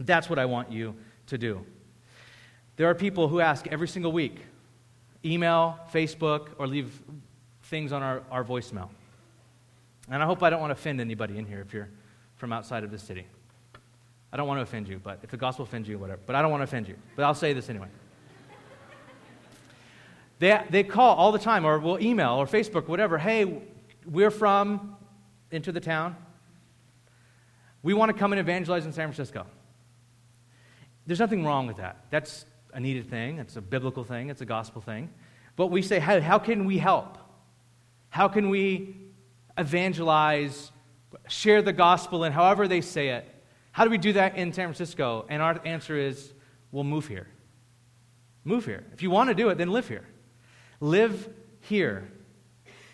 [0.00, 0.96] That's what I want you
[1.28, 1.64] to do.
[2.78, 4.36] There are people who ask every single week
[5.24, 7.02] email, Facebook, or leave
[7.64, 8.88] things on our, our voicemail.
[10.08, 11.88] And I hope I don't want to offend anybody in here if you're
[12.36, 13.26] from outside of the city.
[14.32, 16.20] I don't want to offend you, but if the gospel offends you, whatever.
[16.24, 16.94] But I don't want to offend you.
[17.16, 17.88] But I'll say this anyway.
[20.38, 23.18] They, they call all the time, or will email, or Facebook, whatever.
[23.18, 23.60] Hey,
[24.06, 24.96] we're from
[25.50, 26.14] into the town.
[27.82, 29.46] We want to come and evangelize in San Francisco.
[31.08, 32.04] There's nothing wrong with that.
[32.10, 35.10] That's a needed thing, it's a biblical thing, it's a gospel thing.
[35.56, 37.18] But we say, how, how can we help?
[38.10, 38.96] How can we
[39.56, 40.70] evangelize,
[41.28, 43.26] share the gospel in however they say it?
[43.72, 45.26] How do we do that in San Francisco?
[45.28, 46.32] And our answer is,
[46.72, 47.26] we'll move here.
[48.44, 48.84] Move here.
[48.92, 50.06] If you want to do it, then live here.
[50.80, 51.28] Live
[51.60, 52.08] here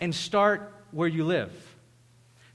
[0.00, 1.52] and start where you live.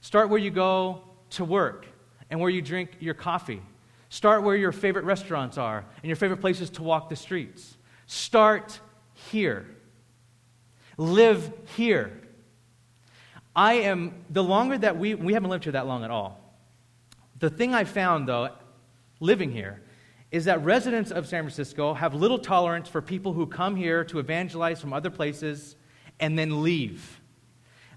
[0.00, 1.86] Start where you go to work
[2.30, 3.62] and where you drink your coffee.
[4.10, 7.76] Start where your favorite restaurants are and your favorite places to walk the streets.
[8.06, 8.80] Start
[9.14, 9.66] here.
[10.98, 12.20] Live here.
[13.54, 16.40] I am, the longer that we, we haven't lived here that long at all.
[17.38, 18.50] The thing I found, though,
[19.20, 19.80] living here,
[20.32, 24.18] is that residents of San Francisco have little tolerance for people who come here to
[24.18, 25.76] evangelize from other places
[26.18, 27.20] and then leave.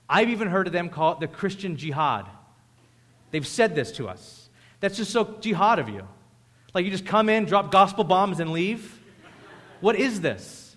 [0.07, 2.27] I've even heard of them call it the Christian jihad.
[3.31, 4.42] They've said this to us.
[4.83, 6.05] That's just so jihad of you.
[6.73, 8.99] Like you just come in, drop gospel bombs, and leave?
[9.79, 10.75] What is this?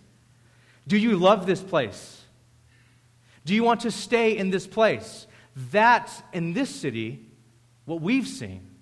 [0.86, 2.22] Do you love this place?
[3.44, 5.26] Do you want to stay in this place?
[5.72, 7.20] That, in this city,
[7.84, 8.76] what we've seen,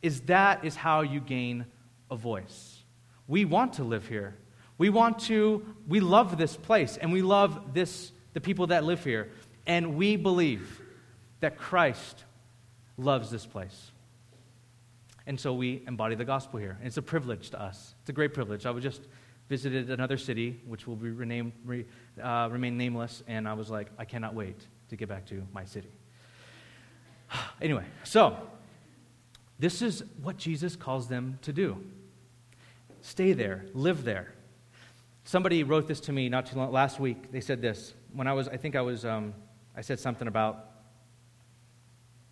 [0.00, 1.66] is that is how you gain
[2.08, 2.84] a voice.
[3.26, 4.36] We want to live here.
[4.78, 9.02] We want to, we love this place and we love this, the people that live
[9.02, 9.32] here.
[9.66, 10.80] And we believe
[11.40, 12.22] that Christ
[12.96, 13.90] loves this place.
[15.28, 16.76] And so we embody the gospel here.
[16.78, 17.94] And it's a privilege to us.
[18.00, 18.64] It's a great privilege.
[18.64, 19.02] I was just
[19.50, 21.84] visited another city, which will be renamed, re,
[22.22, 25.66] uh, remain nameless, and I was like, I cannot wait to get back to my
[25.66, 25.90] city.
[27.60, 28.38] anyway, so
[29.58, 31.76] this is what Jesus calls them to do.
[33.02, 34.32] Stay there, live there.
[35.24, 37.30] Somebody wrote this to me not too long last week.
[37.30, 39.34] They said this when I was, I think I was, um,
[39.76, 40.77] I said something about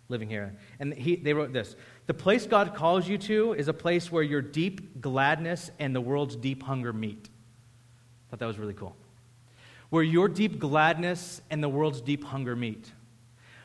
[0.09, 3.73] living here, and he, they wrote this: the place God calls you to is a
[3.73, 7.29] place where your deep gladness and the world's deep hunger meet.
[7.29, 8.95] I thought that was really cool.
[9.89, 12.91] Where your deep gladness and the world's deep hunger meet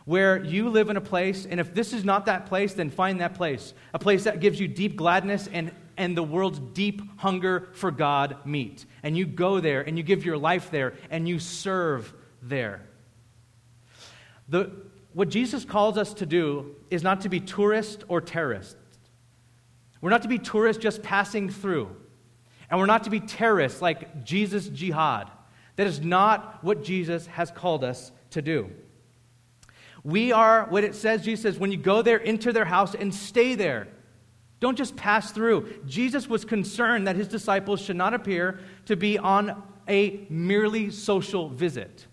[0.04, 3.20] where you live in a place, and if this is not that place, then find
[3.20, 3.72] that place.
[3.94, 8.36] A place that gives you deep gladness and and the world's deep hunger for God
[8.44, 8.86] meet.
[9.02, 12.82] And you go there and you give your life there and you serve there.
[14.48, 14.70] The,
[15.14, 18.76] what Jesus calls us to do is not to be tourists or terrorists.
[20.00, 21.94] We're not to be tourists just passing through.
[22.70, 25.30] And we're not to be terrorists like Jesus' jihad.
[25.76, 28.70] That is not what Jesus has called us to do.
[30.04, 33.14] We are what it says, Jesus says, when you go there, enter their house and
[33.14, 33.88] stay there.
[34.58, 35.82] Don't just pass through.
[35.86, 41.48] Jesus was concerned that his disciples should not appear to be on a merely social
[41.48, 42.06] visit.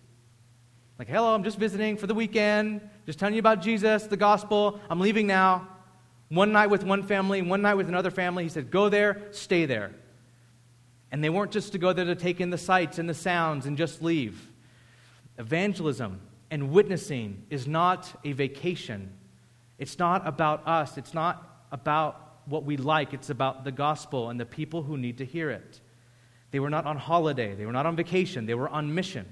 [1.00, 4.82] Like, hello, I'm just visiting for the weekend, just telling you about Jesus, the gospel.
[4.90, 5.66] I'm leaving now.
[6.28, 8.44] One night with one family, one night with another family.
[8.44, 9.92] He said, go there, stay there.
[11.10, 13.66] And they weren't just to go there to take in the sights and the sounds
[13.66, 14.52] and just leave.
[15.38, 16.20] Evangelism
[16.52, 19.14] and witnessing is not a vacation.
[19.78, 20.98] It's not about us.
[20.98, 25.20] It's not about what we like, it's about the gospel and the people who need
[25.20, 25.80] to hear it.
[26.52, 29.32] They were not on holiday, they were not on vacation, they were on mission.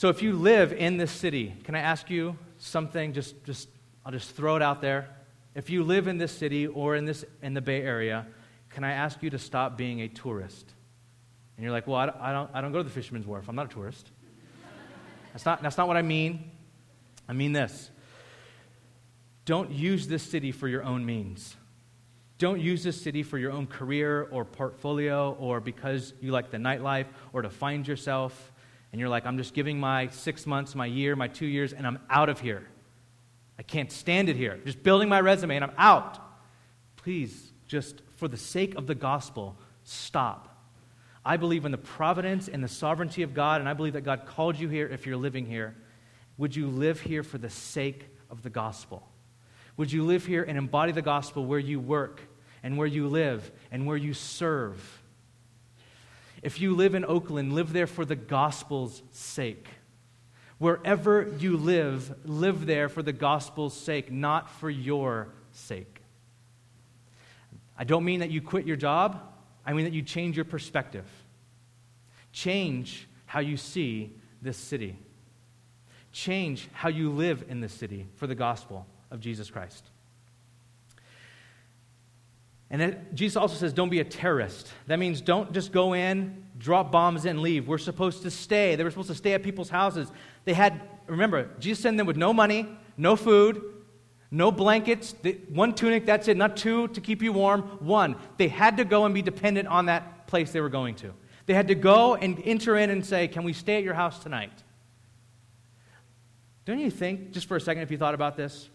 [0.00, 3.12] So if you live in this city, can I ask you something?
[3.12, 3.68] Just, just
[4.02, 5.10] I'll just throw it out there.
[5.54, 8.26] If you live in this city or in, this, in the Bay Area,
[8.70, 10.72] can I ask you to stop being a tourist?
[11.58, 13.46] And you're like, well, I don't, I don't, I don't go to the Fisherman's Wharf.
[13.46, 14.10] I'm not a tourist.
[15.34, 16.50] That's not, that's not what I mean.
[17.28, 17.90] I mean this
[19.44, 21.56] don't use this city for your own means.
[22.38, 26.56] Don't use this city for your own career or portfolio or because you like the
[26.56, 28.50] nightlife or to find yourself.
[28.92, 31.86] And you're like, I'm just giving my six months, my year, my two years, and
[31.86, 32.66] I'm out of here.
[33.58, 34.58] I can't stand it here.
[34.64, 36.18] Just building my resume and I'm out.
[36.96, 40.50] Please, just for the sake of the gospel, stop.
[41.24, 44.26] I believe in the providence and the sovereignty of God, and I believe that God
[44.26, 45.76] called you here if you're living here.
[46.38, 49.06] Would you live here for the sake of the gospel?
[49.76, 52.20] Would you live here and embody the gospel where you work
[52.62, 55.02] and where you live and where you serve?
[56.42, 59.68] If you live in Oakland, live there for the gospel's sake.
[60.58, 66.00] Wherever you live, live there for the gospel's sake, not for your sake.
[67.76, 69.20] I don't mean that you quit your job,
[69.64, 71.06] I mean that you change your perspective.
[72.32, 74.98] Change how you see this city.
[76.12, 79.89] Change how you live in this city for the gospel of Jesus Christ.
[82.70, 84.72] And then Jesus also says, don't be a terrorist.
[84.86, 87.66] That means don't just go in, drop bombs and leave.
[87.66, 88.76] We're supposed to stay.
[88.76, 90.10] They were supposed to stay at people's houses.
[90.44, 93.60] They had, remember, Jesus sent them with no money, no food,
[94.30, 95.14] no blankets,
[95.48, 98.14] one tunic, that's it, not two to keep you warm, one.
[98.36, 101.12] They had to go and be dependent on that place they were going to.
[101.46, 104.20] They had to go and enter in and say, Can we stay at your house
[104.20, 104.52] tonight?
[106.64, 108.68] Don't you think, just for a second, if you thought about this,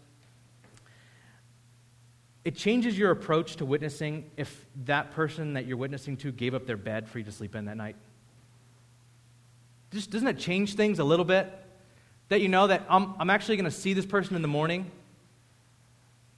[2.46, 6.64] it changes your approach to witnessing if that person that you're witnessing to gave up
[6.64, 7.96] their bed for you to sleep in that night?
[9.90, 11.52] Just, doesn't it change things a little bit?
[12.28, 14.88] That you know that I'm, I'm actually going to see this person in the morning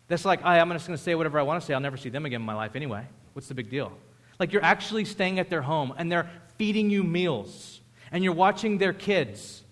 [0.06, 1.74] that's like, I'm just going to say whatever I want to say.
[1.74, 3.04] I'll never see them again in my life anyway.
[3.34, 3.92] What's the big deal?
[4.40, 8.78] Like you're actually staying at their home and they're feeding you meals and you're watching
[8.78, 9.62] their kids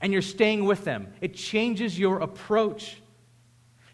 [0.00, 1.12] and you're staying with them.
[1.20, 3.01] It changes your approach.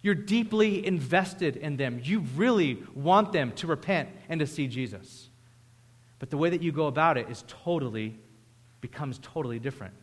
[0.03, 2.01] You're deeply invested in them.
[2.03, 5.29] You really want them to repent and to see Jesus.
[6.19, 8.19] But the way that you go about it is totally,
[8.81, 9.95] becomes totally different.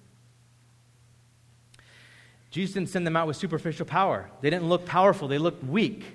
[2.52, 4.30] Jesus didn't send them out with superficial power.
[4.42, 6.06] They didn't look powerful, they looked weak.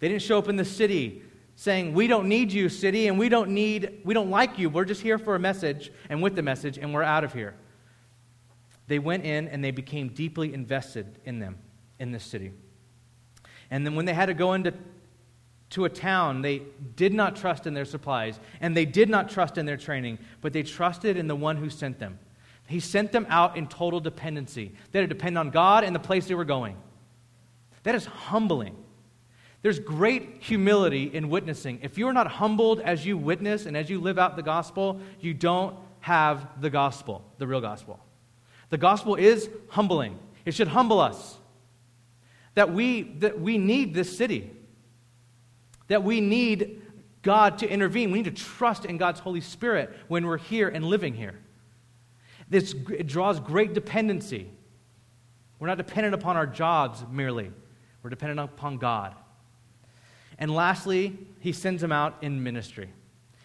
[0.00, 1.22] They didn't show up in the city
[1.54, 4.68] saying, "We don't need you, city, and we don't need we don't like you.
[4.68, 7.54] We're just here for a message and with the message and we're out of here."
[8.88, 11.56] They went in and they became deeply invested in them
[11.98, 12.52] in this city.
[13.72, 14.74] And then when they had to go into
[15.70, 16.60] to a town, they
[16.94, 20.52] did not trust in their supplies and they did not trust in their training, but
[20.52, 22.18] they trusted in the one who sent them.
[22.66, 24.72] He sent them out in total dependency.
[24.90, 26.76] They had to depend on God and the place they were going.
[27.84, 28.76] That is humbling.
[29.62, 31.78] There's great humility in witnessing.
[31.80, 35.32] If you're not humbled as you witness and as you live out the gospel, you
[35.32, 37.98] don't have the gospel, the real gospel.
[38.68, 40.18] The gospel is humbling.
[40.44, 41.38] It should humble us.
[42.54, 44.50] That we, that we need this city.
[45.88, 46.82] That we need
[47.22, 48.10] God to intervene.
[48.10, 51.38] We need to trust in God's Holy Spirit when we're here and living here.
[52.48, 54.50] This, it draws great dependency.
[55.58, 57.50] We're not dependent upon our jobs merely,
[58.02, 59.14] we're dependent upon God.
[60.38, 62.90] And lastly, he sends them out in ministry.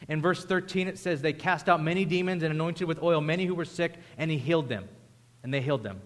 [0.07, 3.45] In verse 13, it says, They cast out many demons and anointed with oil many
[3.45, 4.87] who were sick, and he healed them.
[5.43, 6.01] And they healed them.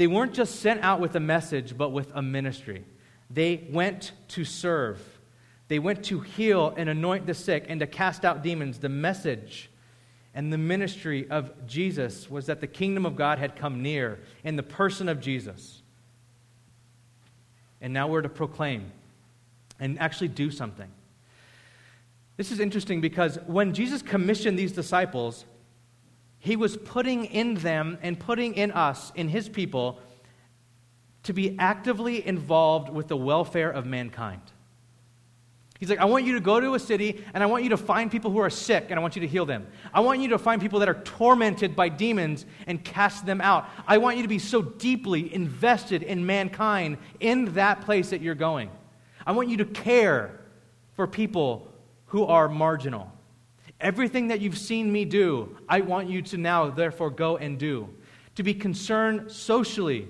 [0.00, 2.86] They weren't just sent out with a message, but with a ministry.
[3.28, 4.98] They went to serve,
[5.68, 8.78] they went to heal and anoint the sick and to cast out demons.
[8.78, 9.68] The message
[10.32, 14.56] and the ministry of Jesus was that the kingdom of God had come near in
[14.56, 15.82] the person of Jesus.
[17.82, 18.92] And now we're to proclaim
[19.78, 20.90] and actually do something.
[22.38, 25.44] This is interesting because when Jesus commissioned these disciples,
[26.40, 30.00] he was putting in them and putting in us, in his people,
[31.22, 34.40] to be actively involved with the welfare of mankind.
[35.78, 37.76] He's like, I want you to go to a city and I want you to
[37.76, 39.66] find people who are sick and I want you to heal them.
[39.94, 43.68] I want you to find people that are tormented by demons and cast them out.
[43.86, 48.34] I want you to be so deeply invested in mankind in that place that you're
[48.34, 48.70] going.
[49.26, 50.40] I want you to care
[50.96, 51.70] for people
[52.06, 53.10] who are marginal.
[53.80, 57.88] Everything that you've seen me do, I want you to now, therefore, go and do.
[58.34, 60.08] To be concerned socially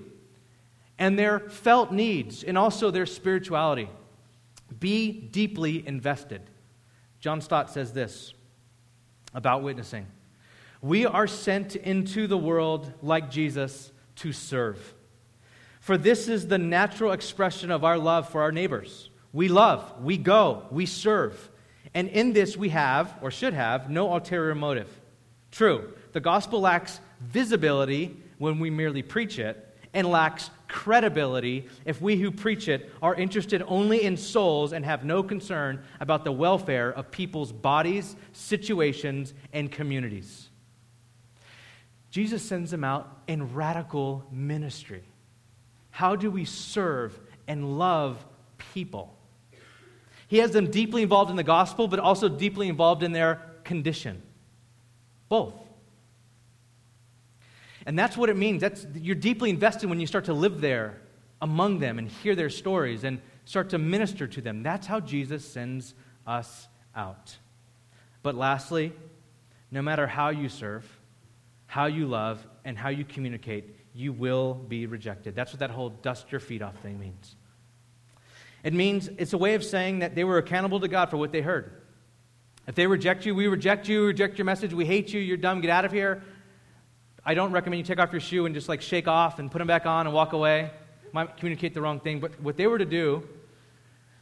[0.97, 3.89] and their felt needs and also their spirituality.
[4.79, 6.41] Be deeply invested.
[7.19, 8.33] John Stott says this
[9.33, 10.07] about witnessing
[10.81, 14.95] We are sent into the world like Jesus to serve.
[15.79, 19.09] For this is the natural expression of our love for our neighbors.
[19.33, 21.49] We love, we go, we serve.
[21.93, 24.89] And in this we have, or should have, no ulterior motive.
[25.51, 32.15] True, the gospel lacks visibility when we merely preach it, and lacks credibility if we
[32.15, 36.89] who preach it are interested only in souls and have no concern about the welfare
[36.91, 40.49] of people's bodies, situations, and communities.
[42.09, 45.03] Jesus sends them out in radical ministry.
[45.89, 47.17] How do we serve
[47.47, 48.25] and love
[48.73, 49.17] people?
[50.31, 54.21] He has them deeply involved in the gospel, but also deeply involved in their condition.
[55.27, 55.55] Both.
[57.85, 58.61] And that's what it means.
[58.61, 61.01] That's, you're deeply invested when you start to live there
[61.41, 64.63] among them and hear their stories and start to minister to them.
[64.63, 67.35] That's how Jesus sends us out.
[68.23, 68.93] But lastly,
[69.69, 70.85] no matter how you serve,
[71.65, 75.35] how you love, and how you communicate, you will be rejected.
[75.35, 77.35] That's what that whole dust your feet off thing means.
[78.63, 81.31] It means it's a way of saying that they were accountable to God for what
[81.31, 81.81] they heard.
[82.67, 85.61] If they reject you, we reject you, reject your message, we hate you, you're dumb,
[85.61, 86.23] get out of here.
[87.25, 89.59] I don't recommend you take off your shoe and just like shake off and put
[89.59, 90.71] them back on and walk away.
[91.11, 92.19] Might communicate the wrong thing.
[92.19, 93.27] But what they were to do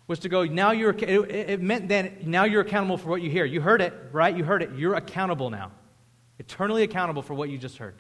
[0.08, 3.46] was to go, now you're, it, meant then, now you're accountable for what you hear.
[3.46, 4.36] You heard it, right?
[4.36, 4.72] You heard it.
[4.76, 5.72] You're accountable now.
[6.40, 7.96] Eternally accountable for what you just heard.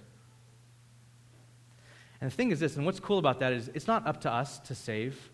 [2.19, 4.31] And the thing is this, and what's cool about that is it's not up to
[4.31, 5.29] us to save,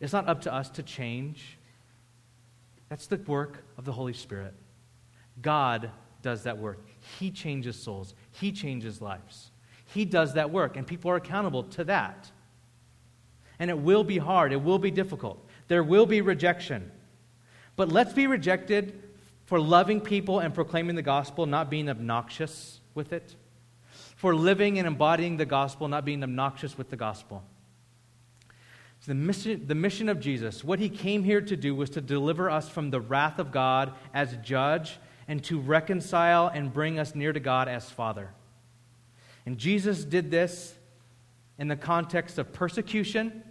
[0.00, 1.58] it's not up to us to change.
[2.88, 4.54] That's the work of the Holy Spirit.
[5.40, 5.90] God
[6.22, 6.80] does that work.
[7.18, 9.50] He changes souls, He changes lives.
[9.86, 12.30] He does that work, and people are accountable to that.
[13.58, 15.44] And it will be hard, it will be difficult.
[15.68, 16.90] There will be rejection.
[17.76, 19.02] But let's be rejected
[19.46, 23.34] for loving people and proclaiming the gospel, not being obnoxious with it.
[24.16, 27.42] For living and embodying the gospel, not being obnoxious with the gospel.
[29.00, 32.02] So the mission, the mission of Jesus, what he came here to do was to
[32.02, 37.14] deliver us from the wrath of God as judge and to reconcile and bring us
[37.14, 38.30] near to God as Father.
[39.46, 40.74] And Jesus did this
[41.58, 43.42] in the context of persecution,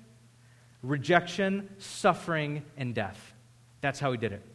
[0.84, 3.34] rejection, suffering, and death.
[3.82, 4.46] That's how he did it.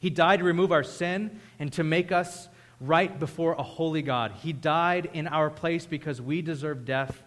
[0.00, 2.48] He died to remove our sin and to make us
[2.80, 4.32] right before a holy God.
[4.42, 7.22] He died in our place because we deserve death.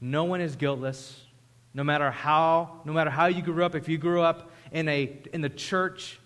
[0.00, 1.20] No one is guiltless.
[1.74, 5.20] No matter how, no matter how you grew up, if you grew up in, a,
[5.32, 6.20] in the church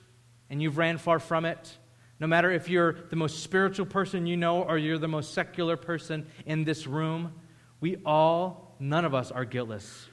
[0.50, 1.76] and you've ran far from it,
[2.20, 5.76] no matter if you're the most spiritual person you know or you're the most secular
[5.76, 7.32] person in this room,
[7.80, 10.06] we all, none of us are guiltless.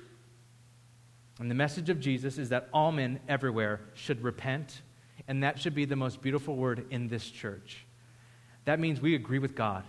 [1.39, 4.81] And the message of Jesus is that all men everywhere should repent,
[5.27, 7.85] and that should be the most beautiful word in this church.
[8.63, 9.83] That means we agree with God.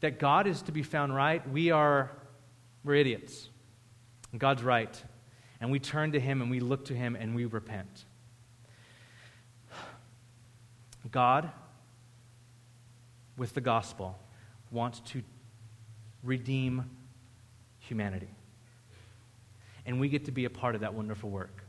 [0.00, 1.48] That God is to be found right.
[1.48, 2.10] We are,
[2.82, 3.50] we're idiots.
[4.38, 5.02] God's right.
[5.60, 8.04] And we turn to Him and we look to Him and we repent.
[11.10, 11.50] God,
[13.36, 14.18] with the gospel,
[14.70, 15.22] wants to
[16.22, 16.90] redeem
[17.78, 18.28] humanity.
[19.84, 21.62] And we get to be a part of that wonderful work.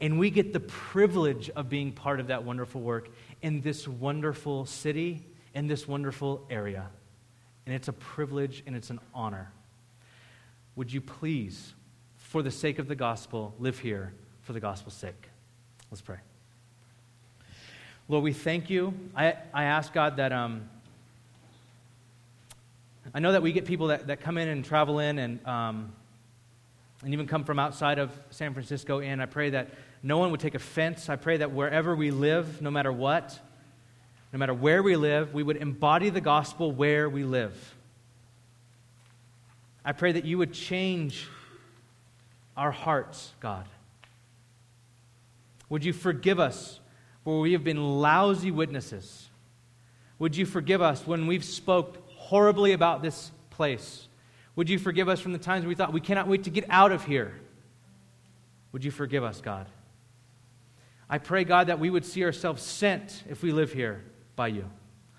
[0.00, 3.08] And we get the privilege of being part of that wonderful work
[3.42, 6.88] in this wonderful city, in this wonderful area.
[7.66, 9.50] And it's a privilege and it's an honor.
[10.76, 11.74] Would you please,
[12.28, 14.12] for the sake of the gospel, live here
[14.42, 15.30] for the gospel's sake?
[15.90, 16.18] Let's pray.
[18.06, 18.92] Lord, we thank you.
[19.16, 20.68] I, I ask God that um,
[23.14, 25.90] I know that we get people that, that come in and travel in and, um,
[27.02, 29.20] and even come from outside of San Francisco in.
[29.20, 29.70] I pray that
[30.02, 31.08] no one would take offense.
[31.08, 33.38] I pray that wherever we live, no matter what,
[34.34, 37.74] no matter where we live, we would embody the gospel where we live.
[39.82, 41.26] I pray that you would change
[42.58, 43.66] our hearts, God.
[45.70, 46.80] Would you forgive us
[47.28, 49.28] where we have been lousy witnesses.
[50.18, 54.08] Would you forgive us when we've spoke horribly about this place?
[54.56, 56.90] Would you forgive us from the times we thought we cannot wait to get out
[56.90, 57.34] of here?
[58.72, 59.66] Would you forgive us, God?
[61.10, 64.02] I pray, God, that we would see ourselves sent if we live here
[64.34, 64.64] by you,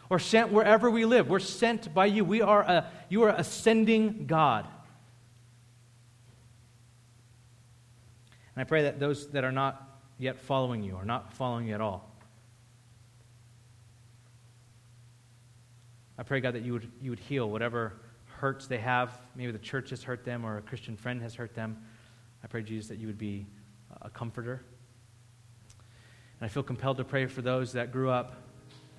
[0.09, 1.29] or sent wherever we live.
[1.29, 2.25] We're sent by you.
[2.25, 4.65] We are a, you are ascending God.
[8.59, 11.75] And I pray that those that are not yet following you or not following you
[11.75, 12.13] at all.
[16.17, 17.93] I pray, God, that you would, you would heal whatever
[18.25, 19.13] hurts they have.
[19.33, 21.77] Maybe the church has hurt them or a Christian friend has hurt them.
[22.43, 23.45] I pray, Jesus, that you would be
[24.01, 24.61] a comforter.
[26.41, 28.35] And I feel compelled to pray for those that grew up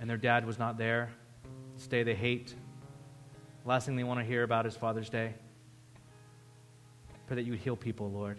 [0.01, 1.11] and their dad was not there.
[1.77, 2.55] This day they hate.
[3.67, 5.35] last thing they want to hear about is Father's Day.
[7.11, 8.39] I pray that you would heal people, Lord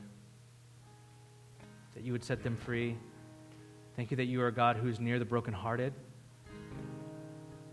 [1.94, 2.98] that you would set them free.
[3.96, 5.94] Thank you that you are a God who is near the brokenhearted.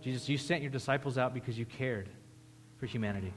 [0.01, 2.09] Jesus, you sent your disciples out because you cared
[2.79, 3.33] for humanity.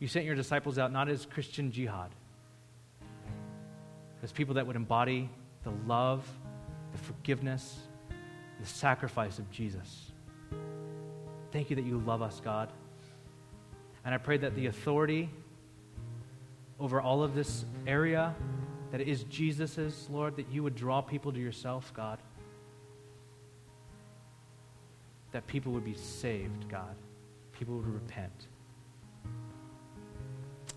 [0.00, 2.10] You You sent your disciples out not as Christian jihad,
[4.22, 5.30] as people that would embody
[5.62, 6.28] the love,
[6.92, 7.78] the forgiveness,
[8.60, 10.12] the sacrifice of Jesus.
[11.52, 12.70] Thank you that you love us, God.
[14.04, 15.30] And I pray that the authority
[16.78, 18.34] over all of this area
[18.94, 22.20] that is Jesus's, Lord, that you would draw people to yourself, God.
[25.32, 26.94] That people would be saved, God.
[27.58, 28.46] People would repent.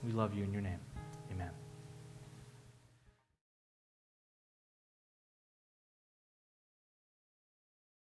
[0.04, 0.80] We love you in your name.